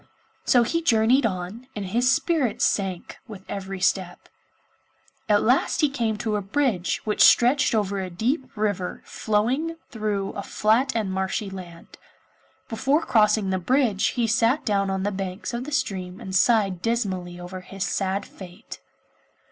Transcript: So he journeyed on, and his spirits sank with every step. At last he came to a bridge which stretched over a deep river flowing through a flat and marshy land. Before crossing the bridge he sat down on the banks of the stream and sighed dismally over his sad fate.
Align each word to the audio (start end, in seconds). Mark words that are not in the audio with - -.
So 0.45 0.63
he 0.63 0.81
journeyed 0.81 1.27
on, 1.27 1.67
and 1.75 1.85
his 1.85 2.11
spirits 2.11 2.65
sank 2.65 3.17
with 3.27 3.45
every 3.47 3.79
step. 3.79 4.29
At 5.29 5.43
last 5.43 5.81
he 5.81 5.89
came 5.89 6.17
to 6.17 6.37
a 6.37 6.41
bridge 6.41 6.99
which 7.05 7.21
stretched 7.21 7.75
over 7.75 7.99
a 8.01 8.09
deep 8.09 8.49
river 8.57 9.03
flowing 9.05 9.75
through 9.91 10.29
a 10.31 10.41
flat 10.41 10.93
and 10.95 11.11
marshy 11.11 11.51
land. 11.51 11.99
Before 12.67 13.03
crossing 13.03 13.51
the 13.51 13.59
bridge 13.59 14.07
he 14.17 14.25
sat 14.25 14.65
down 14.65 14.89
on 14.89 15.03
the 15.03 15.11
banks 15.11 15.53
of 15.53 15.65
the 15.65 15.71
stream 15.71 16.19
and 16.19 16.35
sighed 16.35 16.81
dismally 16.81 17.39
over 17.39 17.61
his 17.61 17.83
sad 17.83 18.25
fate. 18.25 18.79